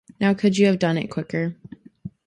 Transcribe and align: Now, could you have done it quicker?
Now, 0.19 0.33
could 0.33 0.57
you 0.57 0.65
have 0.65 0.79
done 0.79 0.97
it 0.97 1.11
quicker? 1.11 1.55